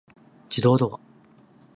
[0.49, 0.99] 自動ドア